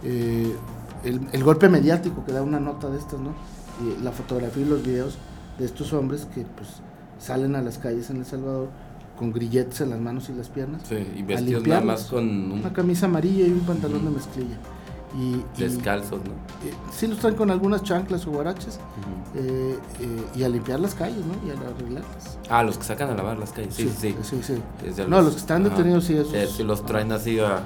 el, 0.03 1.43
golpe 1.43 1.69
mediático 1.69 2.23
que 2.25 2.31
da 2.31 2.41
una 2.41 2.59
nota 2.59 2.89
de 2.89 2.97
estas, 2.97 3.19
¿no? 3.19 3.33
la 4.03 4.11
fotografía 4.11 4.63
y 4.63 4.69
los 4.69 4.83
videos 4.83 5.17
de 5.57 5.65
estos 5.65 5.91
hombres 5.93 6.27
que 6.35 6.41
pues 6.41 6.69
salen 7.19 7.55
a 7.55 7.61
las 7.61 7.79
calles 7.79 8.11
en 8.11 8.17
El 8.17 8.25
Salvador 8.25 8.69
con 9.17 9.31
grilletes 9.31 9.81
en 9.81 9.89
las 9.89 9.99
manos 9.99 10.29
y 10.29 10.33
las 10.33 10.49
piernas. 10.49 10.83
Sí, 10.87 10.95
y 11.15 11.23
vestidos 11.23 11.65
nada 11.65 11.81
más 11.81 12.05
con 12.05 12.51
una 12.51 12.73
camisa 12.73 13.07
amarilla 13.07 13.47
y 13.47 13.51
un 13.51 13.61
pantalón 13.61 14.05
de 14.05 14.11
mezclilla 14.11 14.57
Y, 15.17 15.43
Descalzos, 15.59 16.19
¿no? 16.23 16.31
sí, 16.91 17.05
los 17.07 17.19
traen 17.19 17.35
con 17.35 17.51
algunas 17.51 17.83
chanclas 17.83 18.25
o 18.27 18.31
guaraches 18.31 18.79
eh, 19.35 19.77
eh, 19.99 20.25
y 20.35 20.43
a 20.43 20.47
limpiar 20.47 20.79
las 20.79 20.95
calles, 20.95 21.25
¿no? 21.25 21.33
Y 21.45 21.49
a 21.49 21.69
arreglarlas. 21.69 22.37
Ah, 22.49 22.63
los 22.63 22.77
que 22.77 22.85
sacan 22.85 23.09
a 23.09 23.15
lavar 23.15 23.37
las 23.37 23.51
calles, 23.51 23.75
sí, 23.75 23.89
sí. 23.89 24.15
sí, 24.23 24.41
sí. 24.41 24.61
no, 25.09 25.21
los 25.21 25.33
que 25.33 25.39
están 25.39 25.65
detenidos, 25.65 26.05
sí, 26.05 26.15
esos. 26.15 26.55
Sí, 26.55 26.63
los 26.63 26.85
traen 26.85 27.11
así 27.11 27.39
a... 27.39 27.61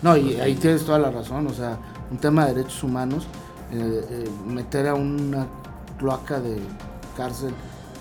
No, 0.00 0.16
y 0.16 0.36
ahí 0.36 0.54
tienes 0.54 0.84
toda 0.84 0.98
la 0.98 1.10
razón, 1.10 1.46
o 1.46 1.52
sea, 1.52 1.78
un 2.10 2.16
tema 2.16 2.46
de 2.46 2.54
derechos 2.54 2.82
humanos, 2.82 3.26
eh, 3.72 4.24
meter 4.46 4.88
a 4.88 4.94
una 4.94 5.46
cloaca 5.98 6.40
de 6.40 6.58
cárcel 7.14 7.52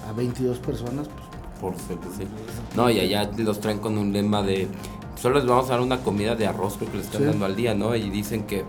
a 0.09 0.13
22 0.13 0.59
personas, 0.59 1.09
pues 1.59 1.75
por 1.81 1.99
sí. 2.15 2.27
No, 2.75 2.89
y 2.89 2.99
allá 2.99 3.29
los 3.37 3.59
traen 3.59 3.79
con 3.79 3.97
un 3.97 4.13
lema 4.13 4.41
de 4.41 4.67
solo 5.15 5.39
les 5.39 5.47
vamos 5.47 5.67
a 5.69 5.73
dar 5.73 5.81
una 5.81 5.99
comida 5.99 6.35
de 6.35 6.45
arroz 6.45 6.75
creo 6.77 6.91
que 6.91 6.97
les 6.97 7.07
están 7.07 7.25
dando 7.25 7.45
al 7.45 7.55
día, 7.55 7.73
¿no? 7.73 7.95
Y 7.95 8.09
dicen 8.09 8.43
que 8.43 8.63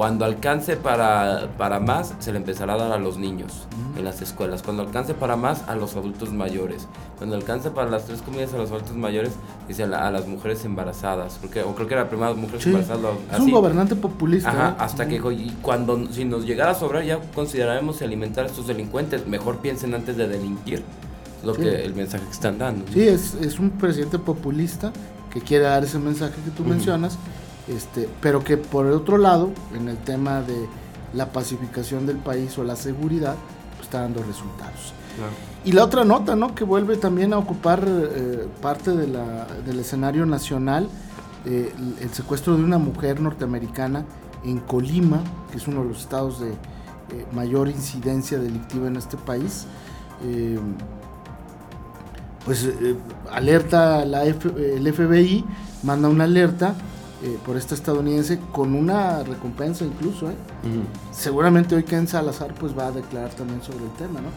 cuando 0.00 0.24
alcance 0.24 0.78
para, 0.78 1.50
para 1.58 1.78
más, 1.78 2.14
se 2.20 2.32
le 2.32 2.38
empezará 2.38 2.72
a 2.72 2.76
dar 2.78 2.92
a 2.92 2.98
los 2.98 3.18
niños 3.18 3.66
en 3.98 4.02
las 4.02 4.22
escuelas. 4.22 4.62
Cuando 4.62 4.82
alcance 4.82 5.12
para 5.12 5.36
más, 5.36 5.62
a 5.68 5.74
los 5.76 5.94
adultos 5.94 6.32
mayores. 6.32 6.88
Cuando 7.18 7.36
alcance 7.36 7.70
para 7.70 7.90
las 7.90 8.06
tres 8.06 8.22
comidas 8.22 8.54
a 8.54 8.56
los 8.56 8.70
adultos 8.70 8.96
mayores, 8.96 9.32
dice 9.68 9.82
a, 9.82 10.10
las 10.10 10.26
mujeres 10.26 10.64
embarazadas. 10.64 11.36
Porque, 11.38 11.62
o 11.62 11.74
creo 11.74 11.86
que 11.86 11.92
era 11.92 12.04
la 12.04 12.08
primera 12.08 12.32
mujeres 12.32 12.64
embarazadas. 12.64 13.14
Es 13.30 13.40
un 13.40 13.50
gobernante 13.50 13.94
populista. 13.94 14.48
Ajá, 14.48 14.70
¿eh? 14.70 14.74
hasta 14.78 15.06
que 15.06 15.16
y 15.16 15.54
cuando 15.60 16.10
si 16.10 16.24
nos 16.24 16.46
llegara 16.46 16.70
a 16.70 16.74
sobrar, 16.74 17.04
ya 17.04 17.18
consideraremos 17.34 18.00
alimentar 18.00 18.44
a 18.44 18.46
estos 18.46 18.68
delincuentes. 18.68 19.26
Mejor 19.26 19.58
piensen 19.58 19.92
antes 19.92 20.16
de 20.16 20.26
delinquir. 20.28 20.82
Es 21.40 21.44
lo 21.44 21.52
que 21.52 21.84
el 21.84 21.94
mensaje 21.94 22.24
que 22.24 22.32
están 22.32 22.56
dando. 22.56 22.90
Sí, 22.90 23.02
es, 23.02 23.34
es 23.34 23.58
un 23.58 23.68
presidente 23.68 24.18
populista 24.18 24.94
que 25.30 25.42
quiere 25.42 25.64
dar 25.64 25.84
ese 25.84 25.98
mensaje 25.98 26.36
que 26.42 26.50
tú 26.52 26.64
mencionas, 26.64 27.18
este, 27.70 28.08
pero 28.20 28.42
que 28.42 28.56
por 28.56 28.86
el 28.86 28.92
otro 28.92 29.16
lado, 29.16 29.50
en 29.74 29.88
el 29.88 29.96
tema 29.96 30.42
de 30.42 30.68
la 31.14 31.32
pacificación 31.32 32.06
del 32.06 32.16
país 32.16 32.58
o 32.58 32.64
la 32.64 32.76
seguridad, 32.76 33.36
pues 33.76 33.82
está 33.82 34.00
dando 34.00 34.22
resultados. 34.22 34.92
Y 35.64 35.72
la 35.72 35.84
otra 35.84 36.04
nota, 36.04 36.34
¿no? 36.34 36.54
Que 36.54 36.64
vuelve 36.64 36.96
también 36.96 37.32
a 37.32 37.38
ocupar 37.38 37.84
eh, 37.86 38.48
parte 38.62 38.92
de 38.92 39.06
la, 39.06 39.46
del 39.66 39.78
escenario 39.78 40.24
nacional, 40.26 40.88
eh, 41.44 41.72
el, 42.00 42.10
secuestro 42.10 42.56
de 42.56 42.64
una 42.64 42.78
mujer 42.78 43.20
norteamericana 43.20 44.04
en 44.44 44.58
Colima, 44.58 45.22
que 45.50 45.58
es 45.58 45.68
uno 45.68 45.82
de 45.82 45.88
los 45.90 46.00
estados 46.00 46.40
de 46.40 46.50
eh, 46.50 46.56
mayor 47.32 47.68
incidencia 47.68 48.38
delictiva 48.38 48.88
en 48.88 48.96
este 48.96 49.16
país 49.16 49.66
pues 52.44 52.68
alerta 53.30 54.04
la 54.04 54.24
el 54.24 54.92
FBI, 54.92 55.44
manda 55.82 56.08
una 56.08 56.24
alerta 56.24 56.74
eh, 57.22 57.38
por 57.44 57.56
esta 57.56 57.74
estadounidense 57.74 58.38
con 58.52 58.74
una 58.74 59.22
recompensa 59.22 59.84
incluso. 59.84 60.30
¿eh? 60.30 60.34
Seguramente 61.12 61.74
hoy 61.74 61.84
Ken 61.84 62.08
Salazar 62.08 62.54
pues 62.54 62.76
va 62.76 62.86
a 62.86 62.92
declarar 62.92 63.30
también 63.30 63.62
sobre 63.62 63.84
el 63.84 63.90
tema, 63.92 64.20
¿no? 64.20 64.28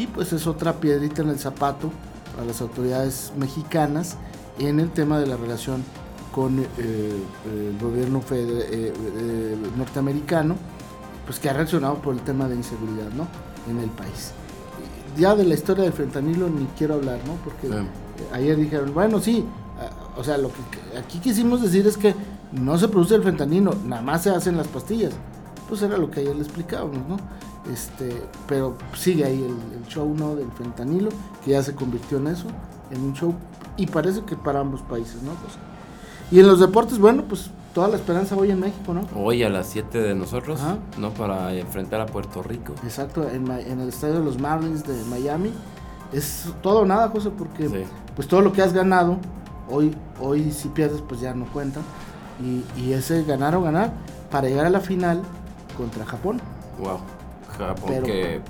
Y 0.00 0.06
pues 0.06 0.32
es 0.32 0.46
otra 0.46 0.74
piedrita 0.74 1.22
en 1.22 1.30
el 1.30 1.38
zapato 1.38 1.90
para 2.34 2.46
las 2.46 2.60
autoridades 2.60 3.32
mexicanas 3.36 4.16
en 4.58 4.80
el 4.80 4.90
tema 4.90 5.18
de 5.18 5.26
la 5.26 5.36
relación 5.36 5.82
con 6.32 6.58
el 6.58 7.78
gobierno 7.80 8.22
norteamericano, 9.76 10.54
pues 11.26 11.40
que 11.40 11.50
ha 11.50 11.52
reaccionado 11.52 11.96
por 11.96 12.14
el 12.14 12.20
tema 12.20 12.48
de 12.48 12.54
inseguridad, 12.54 13.10
¿no? 13.16 13.26
En 13.68 13.80
el 13.80 13.90
país 13.90 14.32
ya 15.18 15.34
de 15.34 15.44
la 15.44 15.54
historia 15.54 15.84
del 15.84 15.92
fentanilo 15.92 16.48
ni 16.48 16.66
quiero 16.78 16.94
hablar, 16.94 17.18
¿no? 17.26 17.34
Porque 17.44 17.68
ayer 18.32 18.56
dijeron, 18.56 18.94
bueno, 18.94 19.20
sí, 19.20 19.44
o 20.18 20.24
sea, 20.24 20.36
lo 20.36 20.48
que 20.48 20.98
aquí 20.98 21.20
quisimos 21.20 21.62
decir 21.62 21.86
es 21.86 21.96
que 21.96 22.14
no 22.52 22.76
se 22.76 22.88
produce 22.88 23.14
el 23.14 23.22
fentanilo, 23.22 23.72
nada 23.86 24.02
más 24.02 24.24
se 24.24 24.30
hacen 24.30 24.56
las 24.56 24.66
pastillas. 24.66 25.12
Pues 25.68 25.82
era 25.82 25.96
lo 25.96 26.10
que 26.10 26.20
ayer 26.20 26.34
le 26.34 26.42
explicábamos, 26.42 26.98
¿no? 27.08 27.16
Este, 27.72 28.22
pero 28.46 28.76
sigue 28.94 29.24
ahí 29.24 29.44
el, 29.44 29.86
show, 29.86 30.12
¿no? 30.14 30.34
Del 30.34 30.50
fentanilo, 30.52 31.10
que 31.44 31.52
ya 31.52 31.62
se 31.62 31.74
convirtió 31.74 32.18
en 32.18 32.28
eso, 32.28 32.46
en 32.90 33.02
un 33.02 33.14
show, 33.14 33.34
y 33.76 33.86
parece 33.86 34.22
que 34.22 34.34
para 34.34 34.60
ambos 34.60 34.82
países, 34.82 35.22
¿no? 35.22 35.32
Pues, 35.32 35.54
y 36.30 36.40
en 36.40 36.46
los 36.46 36.58
deportes, 36.58 36.98
bueno, 36.98 37.24
pues 37.28 37.50
toda 37.72 37.88
la 37.88 37.96
esperanza 37.96 38.34
hoy 38.34 38.50
en 38.50 38.60
México, 38.60 38.92
¿no? 38.92 39.06
Hoy 39.14 39.44
a 39.44 39.48
las 39.48 39.68
7 39.68 39.98
de 39.98 40.14
nosotros, 40.14 40.60
¿no? 40.98 41.10
Para 41.10 41.54
enfrentar 41.54 42.00
a 42.00 42.06
Puerto 42.06 42.42
Rico. 42.42 42.74
Exacto, 42.82 43.28
en, 43.28 43.48
el 43.50 43.88
estadio 43.88 44.14
de 44.14 44.24
los 44.24 44.38
Marlins 44.40 44.84
de 44.84 45.00
Miami. 45.04 45.52
Es 46.12 46.46
todo 46.62 46.80
o 46.80 46.86
nada, 46.86 47.08
José, 47.08 47.30
porque 47.30 47.86
pues 48.16 48.26
todo 48.26 48.40
lo 48.40 48.52
que 48.52 48.62
has 48.62 48.72
ganado, 48.72 49.18
hoy, 49.70 49.94
hoy 50.20 50.50
si 50.50 50.68
pierdes, 50.68 51.00
pues 51.00 51.20
ya 51.20 51.34
no 51.34 51.46
cuenta. 51.46 51.80
Y, 52.76 52.92
ese 52.92 53.24
ganar 53.24 53.54
o 53.56 53.62
ganar 53.62 53.92
para 54.30 54.48
llegar 54.48 54.66
a 54.66 54.70
la 54.70 54.80
final 54.80 55.22
contra 55.76 56.04
Japón. 56.04 56.40
Wow. 56.78 56.98
Japón 57.56 58.02
que 58.04 58.40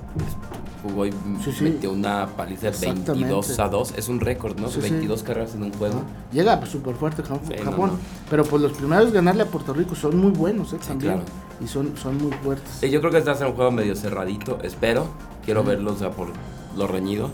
jugó 0.82 1.06
y 1.06 1.14
metió 1.60 1.92
una 1.92 2.26
paliza 2.26 2.70
de 2.70 2.78
22 2.78 3.58
a 3.58 3.68
2. 3.68 3.94
Es 3.96 4.08
un 4.08 4.20
récord, 4.20 4.58
¿no? 4.58 4.68
22 4.68 5.22
carreras 5.22 5.54
en 5.54 5.62
un 5.62 5.72
juego. 5.72 6.02
Llega 6.32 6.58
pues, 6.58 6.70
súper 6.70 6.94
fuerte 6.94 7.22
Japón. 7.22 7.92
Pero 8.28 8.44
pues 8.44 8.62
los 8.62 8.72
primeros 8.72 9.12
ganarle 9.12 9.42
a 9.42 9.46
Puerto 9.46 9.72
Rico 9.72 9.94
son 9.94 10.18
muy 10.18 10.32
buenos, 10.32 10.72
¿eh? 10.75 10.78
También. 10.87 11.22
Y 11.60 11.66
son, 11.66 11.96
son 11.96 12.18
muy 12.18 12.32
fuertes. 12.32 12.80
yo 12.82 13.00
creo 13.00 13.10
que 13.10 13.30
a 13.30 13.34
ser 13.34 13.46
un 13.46 13.54
juego 13.54 13.70
medio 13.70 13.96
cerradito. 13.96 14.58
Espero. 14.62 15.06
Quiero 15.44 15.64
verlos 15.64 16.02
por 16.14 16.28
lo 16.76 16.87
reñido. 16.87 17.30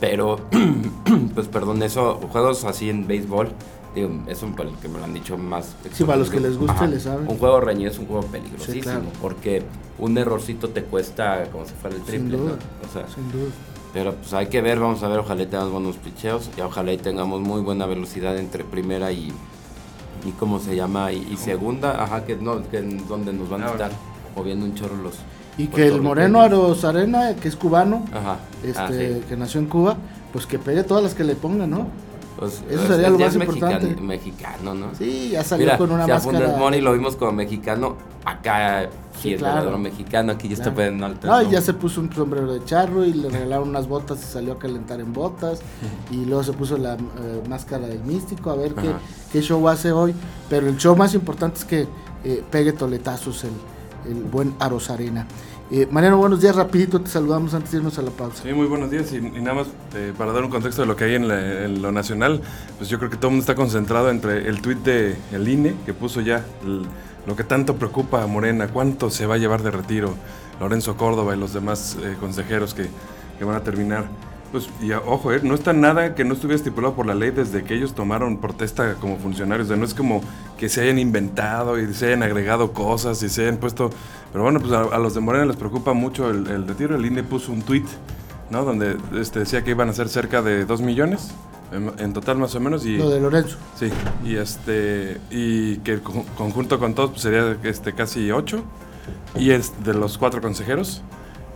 Pero, 0.00 0.40
pues 1.34 1.48
perdón, 1.48 1.82
eso, 1.82 2.20
juegos 2.30 2.64
así 2.64 2.90
en 2.90 3.06
béisbol 3.06 3.48
es 4.26 4.42
un 4.42 4.54
para 4.54 4.70
que 4.82 4.88
me 4.88 4.98
lo 4.98 5.04
han 5.04 5.14
dicho 5.14 5.38
más. 5.38 5.74
Sí, 5.92 6.04
para 6.04 6.18
los 6.18 6.28
que 6.28 6.40
les 6.40 6.58
guste, 6.58 6.86
les 6.86 7.02
saben. 7.02 7.26
Un 7.28 7.38
juego 7.38 7.60
reñido 7.60 7.90
es 7.90 7.98
un 7.98 8.06
juego 8.06 8.26
peligrosísimo. 8.26 9.10
Porque 9.22 9.62
un 9.98 10.18
errorcito 10.18 10.68
te 10.68 10.82
cuesta 10.82 11.48
como 11.50 11.64
si 11.64 11.72
fuera 11.74 11.96
el 11.96 12.02
triple. 12.02 12.36
Sin 12.36 12.46
duda. 12.46 12.58
O 12.86 12.92
sea, 12.92 13.08
Sin 13.08 13.32
duda. 13.32 13.50
Pero 13.96 14.14
pues 14.14 14.34
hay 14.34 14.48
que 14.48 14.60
ver, 14.60 14.78
vamos 14.78 15.02
a 15.02 15.08
ver, 15.08 15.20
ojalá 15.20 15.46
tengamos 15.46 15.72
buenos 15.72 15.96
picheos 15.96 16.50
y 16.54 16.60
ojalá 16.60 16.92
y 16.92 16.98
tengamos 16.98 17.40
muy 17.40 17.62
buena 17.62 17.86
velocidad 17.86 18.36
entre 18.36 18.62
primera 18.62 19.10
y, 19.10 19.32
y 20.22 20.30
¿cómo 20.38 20.58
se 20.58 20.76
llama? 20.76 21.12
Y, 21.12 21.34
segunda, 21.38 22.02
ajá, 22.02 22.26
que 22.26 22.36
no, 22.36 22.68
que 22.68 22.82
donde 22.82 23.32
nos 23.32 23.48
van 23.48 23.62
a 23.62 23.70
estar 23.70 23.90
moviendo 24.34 24.66
un 24.66 24.74
chorro 24.74 24.96
los... 24.96 25.14
Y 25.58 25.68
que 25.68 25.86
el 25.86 26.02
Moreno 26.02 26.40
Aros 26.40 26.84
Arena, 26.84 27.34
que 27.34 27.48
es 27.48 27.56
cubano, 27.56 28.04
este, 28.62 29.20
ah, 29.22 29.26
que 29.28 29.36
nació 29.36 29.60
en 29.60 29.66
Cuba, 29.66 29.96
pues 30.32 30.46
que 30.46 30.58
pegue 30.58 30.82
todas 30.82 31.02
las 31.02 31.14
que 31.14 31.24
le 31.24 31.34
pongan, 31.34 31.70
¿no? 31.70 31.86
Pues, 32.38 32.62
Eso 32.68 32.86
sería 32.86 33.08
lo 33.08 33.18
más 33.18 33.34
importante. 33.34 33.96
Mexicano, 34.00 34.74
¿no? 34.74 34.94
Sí, 34.94 35.30
ya 35.30 35.42
salió 35.42 35.76
con 35.78 35.90
una 35.90 36.04
si 36.04 36.10
máscara. 36.10 36.54
A 36.54 36.58
Money 36.58 36.82
lo 36.82 36.92
vimos 36.92 37.16
como 37.16 37.32
mexicano, 37.32 37.96
acá 38.26 38.90
sí, 39.22 39.32
es 39.32 39.40
verdadero 39.40 39.78
mexicano, 39.78 40.32
aquí 40.32 40.48
ya 40.48 40.54
está 40.54 40.74
poniendo 40.74 41.06
alto. 41.06 41.26
No, 41.26 41.40
y 41.40 41.50
ya 41.50 41.62
se 41.62 41.72
puso 41.72 42.02
un 42.02 42.12
sombrero 42.12 42.52
de 42.52 42.62
charro 42.64 43.06
y 43.06 43.14
le 43.14 43.30
regalaron 43.30 43.70
unas 43.70 43.88
botas 43.88 44.22
y 44.22 44.26
salió 44.26 44.52
a 44.52 44.58
calentar 44.58 45.00
en 45.00 45.14
botas. 45.14 45.60
y 46.10 46.26
luego 46.26 46.42
se 46.42 46.52
puso 46.52 46.76
la 46.76 46.94
eh, 46.94 47.42
máscara 47.48 47.86
del 47.86 48.00
místico, 48.00 48.50
a 48.50 48.56
ver 48.56 48.74
qué, 48.74 48.92
qué, 49.32 49.40
show 49.40 49.66
hace 49.68 49.92
hoy. 49.92 50.14
Pero 50.50 50.68
el 50.68 50.76
show 50.76 50.94
más 50.94 51.14
importante 51.14 51.60
es 51.60 51.64
que 51.64 51.88
eh, 52.24 52.44
pegue 52.50 52.74
toletazos 52.74 53.44
el, 53.44 53.52
el 54.08 54.22
buen 54.24 54.54
Arosarena. 54.58 55.26
Eh, 55.68 55.88
Mariano, 55.90 56.18
buenos 56.18 56.40
días, 56.40 56.54
rapidito 56.54 57.00
te 57.00 57.10
saludamos 57.10 57.52
antes 57.52 57.72
de 57.72 57.78
irnos 57.78 57.98
a 57.98 58.02
la 58.02 58.10
pausa. 58.10 58.42
Sí, 58.44 58.52
muy 58.52 58.66
buenos 58.66 58.88
días 58.88 59.12
y, 59.12 59.20
nada 59.20 59.54
más 59.54 59.66
eh, 59.96 60.12
para 60.16 60.32
dar 60.32 60.44
un 60.44 60.50
contexto 60.50 60.82
de 60.82 60.86
lo 60.86 60.94
que 60.94 61.04
hay 61.04 61.16
en, 61.16 61.82
lo 61.82 61.90
nacional, 61.90 62.40
pues 62.78 62.88
yo 62.88 62.98
creo 62.98 63.10
que 63.10 63.16
todo 63.16 63.28
el 63.28 63.32
mundo 63.32 63.42
está 63.42 63.56
concentrado 63.56 64.10
entre 64.10 64.48
el 64.48 64.62
tuit 64.62 64.78
de 64.78 65.16
el 65.32 65.48
INE 65.48 65.74
que 65.84 65.92
puso 65.92 66.20
ya 66.20 66.44
lo 67.26 67.34
que 67.34 67.42
tanto 67.42 67.74
preocupa 67.74 68.22
a 68.22 68.28
Morena, 68.28 68.68
cuánto 68.68 69.10
se 69.10 69.26
va 69.26 69.34
a 69.34 69.38
llevar 69.38 69.62
de 69.64 69.72
retiro 69.72 70.14
Lorenzo 70.60 70.96
Córdoba 70.96 71.34
y 71.34 71.38
los 71.38 71.52
demás 71.52 71.96
eh, 72.00 72.16
consejeros 72.20 72.72
que, 72.72 72.86
que 73.36 73.44
van 73.44 73.56
a 73.56 73.60
terminar 73.60 74.06
pues, 74.52 74.68
y 74.80 74.92
ojo, 74.92 75.32
¿eh? 75.32 75.40
no 75.42 75.54
está 75.54 75.72
nada 75.72 76.14
que 76.14 76.24
no 76.24 76.34
estuviera 76.34 76.56
estipulado 76.56 76.94
por 76.94 77.06
la 77.06 77.14
ley 77.14 77.30
desde 77.30 77.64
que 77.64 77.74
ellos 77.74 77.94
tomaron 77.94 78.38
protesta 78.38 78.94
como 78.94 79.18
funcionarios. 79.18 79.68
no 79.68 79.84
es 79.84 79.94
como 79.94 80.22
que 80.58 80.68
se 80.68 80.82
hayan 80.82 80.98
inventado 80.98 81.78
y 81.78 81.92
se 81.94 82.06
hayan 82.06 82.22
agregado 82.22 82.72
cosas 82.72 83.22
y 83.22 83.28
se 83.28 83.42
hayan 83.42 83.58
puesto. 83.58 83.90
Pero 84.32 84.44
bueno, 84.44 84.60
pues 84.60 84.72
a, 84.72 84.98
los 84.98 85.14
de 85.14 85.20
Morena 85.20 85.46
les 85.46 85.56
preocupa 85.56 85.92
mucho 85.92 86.30
el, 86.30 86.66
retiro. 86.66 86.96
El 86.96 87.06
INE 87.06 87.22
puso 87.22 87.52
un 87.52 87.62
tweet, 87.62 87.84
¿no? 88.50 88.64
Donde 88.64 88.96
este, 89.14 89.40
decía 89.40 89.62
que 89.62 89.70
iban 89.70 89.88
a 89.88 89.92
ser 89.92 90.08
cerca 90.08 90.42
de 90.42 90.64
2 90.64 90.80
millones 90.82 91.32
en, 91.72 92.12
total 92.12 92.38
más 92.38 92.54
o 92.54 92.60
menos. 92.60 92.84
Y, 92.86 92.96
Lo 92.96 93.10
de 93.10 93.20
Lorenzo. 93.20 93.56
Sí, 93.78 93.90
y 94.24 94.36
este 94.36 95.20
y 95.30 95.76
que 95.78 96.00
conjunto 96.00 96.78
con 96.78 96.94
todos 96.94 97.10
pues, 97.10 97.22
sería 97.22 97.56
este, 97.62 97.92
casi 97.92 98.30
8. 98.30 98.62
Y 99.38 99.50
es 99.50 99.72
de 99.84 99.94
los 99.94 100.18
cuatro 100.18 100.40
consejeros. 100.40 101.02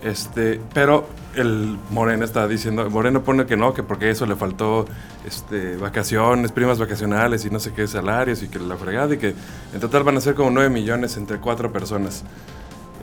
Este, 0.02 0.60
pero 0.72 1.06
el 1.36 1.78
Moreno 1.90 2.24
está 2.24 2.48
diciendo, 2.48 2.88
Moreno 2.90 3.22
pone 3.22 3.46
que 3.46 3.56
no, 3.56 3.74
que 3.74 3.82
porque 3.82 4.10
eso 4.10 4.26
le 4.26 4.34
faltó 4.34 4.86
este, 5.26 5.76
vacaciones, 5.76 6.52
primas 6.52 6.78
vacacionales 6.78 7.44
y 7.44 7.50
no 7.50 7.60
sé 7.60 7.72
qué 7.72 7.86
salarios 7.86 8.42
y 8.42 8.48
que 8.48 8.58
la 8.58 8.76
fregada 8.76 9.14
y 9.14 9.18
que 9.18 9.34
en 9.74 9.80
total 9.80 10.02
van 10.02 10.16
a 10.16 10.20
ser 10.20 10.34
como 10.34 10.50
9 10.50 10.70
millones 10.70 11.16
entre 11.16 11.38
cuatro 11.38 11.72
personas. 11.72 12.24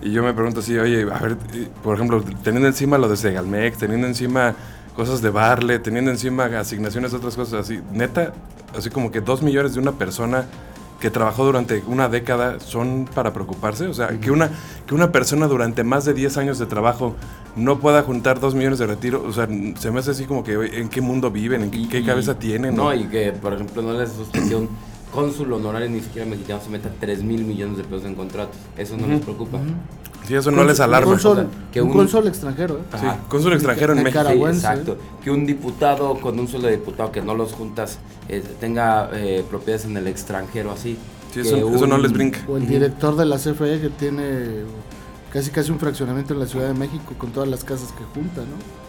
Y 0.02 0.12
yo 0.12 0.24
me 0.24 0.34
pregunto 0.34 0.60
así, 0.60 0.78
oye, 0.78 1.04
a 1.04 1.20
ver, 1.20 1.38
por 1.84 1.96
ejemplo, 1.96 2.24
teniendo 2.44 2.68
encima 2.68 2.98
lo 2.98 3.08
de 3.08 3.18
Segalmex, 3.18 3.78
teniendo 3.78 4.08
encima 4.08 4.56
cosas 4.96 5.22
de 5.22 5.30
Barle, 5.30 5.80
teniendo 5.80 6.12
encima 6.12 6.46
asignaciones 6.46 7.12
de 7.12 7.18
otras 7.18 7.36
cosas 7.36 7.62
así, 7.62 7.80
neta, 7.92 8.34
así 8.76 8.90
como 8.90 9.12
que 9.12 9.22
2 9.22 9.42
millones 9.44 9.74
de 9.74 9.80
una 9.80 9.94
persona 9.94 10.46
que 11.00 11.10
trabajó 11.10 11.46
durante 11.46 11.84
una 11.88 12.10
década 12.10 12.60
son 12.60 13.08
para 13.14 13.34
preocuparse? 13.34 13.88
O 13.88 13.94
sea, 13.94 14.10
que, 14.20 14.32
una, 14.32 14.50
que 14.86 14.96
una 14.96 15.12
persona 15.12 15.48
durante 15.48 15.84
más 15.84 16.06
de 16.06 16.14
10 16.14 16.38
años 16.38 16.60
de 16.60 16.66
trabajo 16.66 17.16
no 17.56 17.80
pueda 17.80 18.04
juntar 18.04 18.40
2 18.40 18.56
millones 18.56 18.80
de 18.80 18.88
retiro, 18.88 19.24
o 19.26 19.34
sea, 19.34 19.48
se 19.78 19.92
me 19.92 20.00
hace 20.00 20.12
así 20.12 20.26
como 20.26 20.44
que 20.44 20.54
en 20.54 20.90
qué 20.90 21.02
mundo 21.02 21.32
viven, 21.32 21.64
en 21.64 21.90
qué, 21.90 22.04
cabeza 22.04 22.38
tienen. 22.38 22.76
No, 22.76 22.94
y 22.94 23.06
que, 23.06 23.32
por 23.32 23.54
ejemplo, 23.54 23.82
no 23.82 23.94
les 23.94 24.12
un 24.54 24.70
cónsul 25.14 25.54
honorario 25.54 25.90
ni 25.90 26.02
siquiera 26.02 26.28
mexicano 26.28 26.62
se 26.62 26.70
meta 26.70 26.90
3 27.00 27.24
mil 27.24 27.44
millones 27.44 27.78
de 27.78 27.84
pesos 27.84 28.06
en 28.06 28.16
contratos. 28.16 28.58
Eso 28.78 28.98
no 28.98 29.08
les 29.08 29.22
preocupa. 29.22 29.60
Sí, 30.28 30.36
eso 30.36 30.52
no 30.52 30.64
les 30.66 30.80
alarma. 30.82 31.14
Un 31.14 31.50
que 31.72 31.82
un, 31.82 31.94
cónsul 31.94 32.28
extranjero. 32.28 32.80
¿eh? 32.80 32.98
Sí, 33.00 33.08
cónsul 33.30 33.54
extranjero 33.54 33.94
en 33.94 34.04
México. 34.04 34.48
exacto. 34.50 34.98
Que 35.24 35.32
un 35.32 35.46
diputado 35.46 36.20
con 36.20 36.38
un 36.38 36.48
sueldo 36.48 36.68
de 36.68 36.78
diputado 36.78 37.12
que 37.12 37.22
no 37.22 37.34
los 37.34 37.54
juntas 37.54 38.00
eh, 38.28 38.44
tenga 38.60 39.10
eh, 39.14 39.46
propiedades 39.50 39.86
en 39.86 39.96
el 39.96 40.08
extranjero 40.08 40.72
así. 40.72 40.98
Sí, 41.34 41.42
eso, 41.42 41.88
no 41.88 41.98
les 41.98 42.12
brinca. 42.12 42.40
O 42.48 42.58
el 42.58 42.68
director 42.68 43.16
de 43.16 43.26
la 43.26 43.38
CFE 43.38 43.80
que 43.80 43.90
tiene 43.90 44.64
casi 45.32 45.52
casi 45.52 45.72
un 45.72 45.80
fraccionamiento 45.80 46.34
en 46.34 46.40
la 46.40 46.46
Ciudad 46.48 46.68
de 46.68 46.74
México 46.74 47.14
con 47.18 47.32
todas 47.32 47.48
las 47.48 47.64
casas 47.64 47.92
que 47.92 48.04
junta, 48.14 48.42
¿no? 48.42 48.87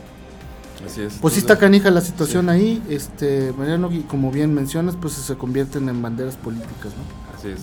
Así 0.86 1.02
es. 1.02 1.14
Pues 1.20 1.34
sí 1.34 1.40
está 1.40 1.58
canija 1.58 1.90
la 1.90 2.00
situación 2.00 2.48
ahí, 2.48 2.82
este, 2.88 3.52
Mariano, 3.56 3.90
y 3.92 4.00
como 4.00 4.30
bien 4.30 4.54
mencionas, 4.54 4.96
pues 4.96 5.14
se 5.14 5.34
convierten 5.36 5.88
en 5.88 6.00
banderas 6.00 6.36
políticas, 6.36 6.92
¿no? 6.96 7.36
Así 7.36 7.48
es. 7.48 7.60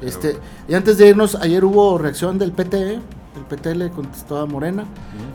Este, 0.00 0.38
y 0.68 0.74
antes 0.74 0.98
de 0.98 1.08
irnos, 1.08 1.34
ayer 1.36 1.64
hubo 1.64 1.98
reacción 1.98 2.38
del 2.38 2.52
PT, 2.52 2.94
el 2.94 3.44
PT 3.48 3.74
le 3.74 3.90
contestó 3.90 4.38
a 4.38 4.46
Morena, 4.46 4.84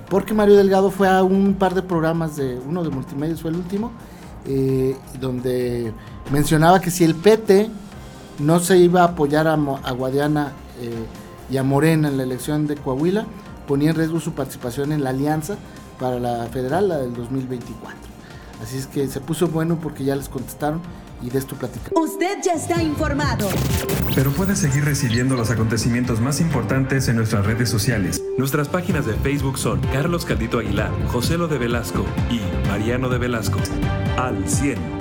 porque 0.09 0.33
Mario 0.33 0.55
Delgado 0.55 0.91
fue 0.91 1.07
a 1.07 1.23
un 1.23 1.55
par 1.55 1.73
de 1.73 1.81
programas 1.81 2.35
de, 2.35 2.59
uno 2.67 2.83
de 2.83 2.89
multimedios 2.89 3.41
fue 3.41 3.51
el 3.51 3.57
último, 3.57 3.91
eh, 4.45 4.95
donde 5.19 5.93
mencionaba 6.31 6.79
que 6.79 6.91
si 6.91 7.03
el 7.03 7.15
PT 7.15 7.69
no 8.39 8.59
se 8.59 8.77
iba 8.77 9.01
a 9.01 9.05
apoyar 9.05 9.47
a, 9.47 9.55
Guadiana 9.55 10.53
eh, 10.81 10.91
y 11.51 11.57
a 11.57 11.63
Morena 11.63 12.07
en 12.07 12.17
la 12.17 12.23
elección 12.23 12.67
de 12.67 12.75
Coahuila, 12.75 13.25
ponía 13.67 13.89
en 13.89 13.95
riesgo 13.95 14.19
su 14.19 14.33
participación 14.33 14.91
en 14.91 15.03
la 15.03 15.11
alianza 15.11 15.57
para 15.99 16.19
la 16.19 16.47
federal, 16.47 16.89
la 16.89 16.97
del 16.97 17.13
2024. 17.13 17.97
Así 18.63 18.77
es 18.77 18.87
que 18.87 19.07
se 19.07 19.21
puso 19.21 19.47
bueno 19.47 19.79
porque 19.81 20.03
ya 20.03 20.15
les 20.15 20.29
contestaron 20.29 20.81
y 21.21 21.29
de 21.29 21.39
esto 21.39 21.55
platicamos. 21.55 22.09
Usted 22.09 22.39
ya 22.43 22.53
está 22.53 22.81
informado. 22.81 23.47
Pero 24.15 24.31
puede 24.31 24.55
seguir 24.55 24.85
recibiendo 24.85 25.35
los 25.35 25.51
acontecimientos 25.51 26.19
más 26.19 26.41
importantes 26.41 27.07
en 27.07 27.17
nuestras 27.17 27.45
redes 27.45 27.69
sociales. 27.69 28.23
Nuestras 28.37 28.67
páginas 28.69 29.05
de 29.05 29.13
Facebook 29.13 29.57
son 29.57 29.81
Carlos 29.93 30.25
Caldito 30.25 30.59
Aguilar, 30.59 30.91
José 31.07 31.37
Lo 31.37 31.47
de 31.47 31.57
Velasco 31.57 32.05
y 32.29 32.39
Mariano 32.67 33.09
de 33.09 33.17
Velasco. 33.17 33.59
Al 34.17 34.47
100. 34.47 34.98